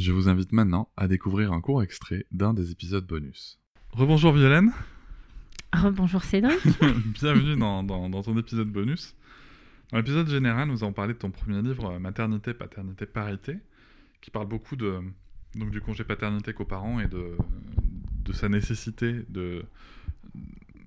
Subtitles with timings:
[0.00, 3.60] Je vous invite maintenant à découvrir un court extrait d'un des épisodes bonus.
[3.90, 4.72] Rebonjour Violaine
[5.74, 6.58] Rebonjour Cédric.
[7.20, 9.14] Bienvenue dans, dans, ton épisode bonus.
[9.92, 13.58] Dans l'épisode général, nous avons parlé de ton premier livre, Maternité, Paternité, Parité,
[14.22, 15.00] qui parle beaucoup de,
[15.54, 17.36] donc, du congé paternité coparent et de,
[18.24, 19.66] de sa nécessité de,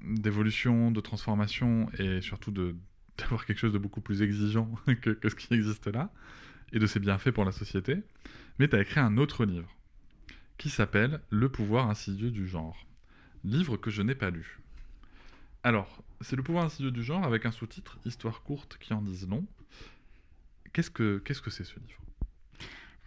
[0.04, 2.76] d'évolution, de transformation et surtout de,
[3.20, 4.72] d'avoir quelque chose de beaucoup plus exigeant
[5.04, 6.12] que, que, ce qui existe là
[6.72, 7.98] et de ses bienfaits pour la société.
[8.60, 9.70] Mais tu as écrit un autre livre
[10.58, 12.86] qui s'appelle Le pouvoir insidieux du genre.
[13.44, 14.60] Livre que je n'ai pas lu.
[15.64, 19.28] Alors, c'est le pouvoir insidieux du genre avec un sous-titre Histoire courte qui en disent
[19.28, 19.46] long.
[20.72, 22.04] Qu'est-ce que c'est ce livre?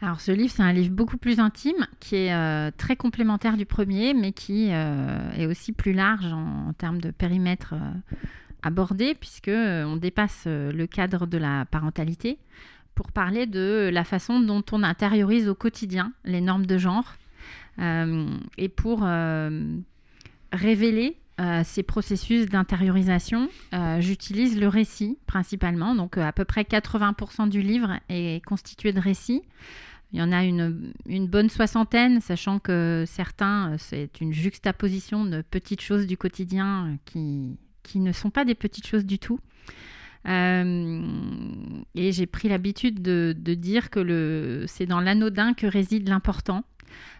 [0.03, 3.65] Alors ce livre, c'est un livre beaucoup plus intime, qui est euh, très complémentaire du
[3.65, 8.15] premier, mais qui euh, est aussi plus large en, termes de périmètre euh,
[8.63, 12.39] abordé, puisque on dépasse le cadre de la parentalité
[12.97, 17.15] pour parler de la façon dont on intériorise au quotidien les normes de genre
[17.79, 19.07] et pour
[20.51, 25.95] révéler euh, ces processus d'intériorisation, euh, j'utilise le récit principalement.
[25.95, 29.43] Donc, euh, à peu près 80% du livre est constitué de récits.
[30.13, 30.93] Il y en a une,
[31.27, 37.99] bonne soixantaine, sachant que certains, c'est une juxtaposition de petites choses du quotidien qui, qui
[37.99, 39.39] ne sont pas des petites choses du tout.
[40.27, 46.65] Et j'ai pris l'habitude de, dire que c'est dans l'anodin que réside l'important.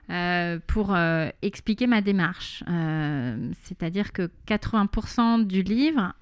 [0.09, 2.63] Euh, pour euh, expliquer ma démarche.
[2.69, 6.13] Euh, c'est-à-dire que 80% du livre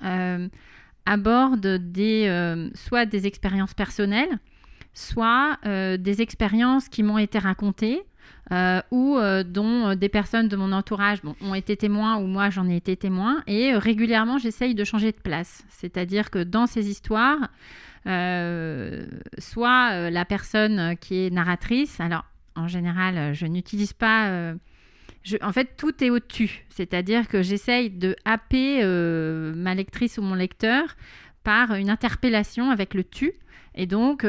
[1.04, 4.38] aborde des, soit des expériences personnelles,
[4.94, 8.02] soit des expériences qui m'ont été racontées.
[8.90, 12.96] Ou dont des personnes de mon entourage ont été témoins ou moi j'en ai été
[12.96, 13.42] témoin.
[13.46, 15.64] Et régulièrement, j'essaye de changer de place.
[15.70, 17.48] C'est-à-dire que dans ces histoires,
[19.38, 22.24] soit la personne qui est narratrice, alors
[22.56, 24.28] en général, euh, je n'utilise pas.
[24.28, 24.54] Euh,
[25.42, 26.64] en fait, tout est au-dessus.
[26.68, 30.96] C'est-à-dire que j'essaye de happer euh, ma lectrice ou mon lecteur
[31.44, 33.32] par une interpellation avec le tu.
[33.76, 34.26] Et donc,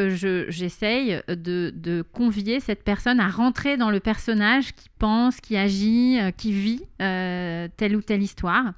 [0.50, 6.52] j'essaye de, convier cette personne à rentrer dans le personnage qui pense, qui agit, qui
[6.52, 8.74] vit telle ou telle histoire.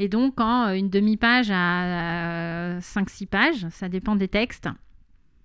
[0.00, 4.68] Et donc, en une demi-page à 5-6 pages, ça dépend des textes.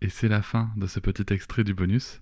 [0.02, 2.22] Et c'est la fin de ce petit extrait du bonus.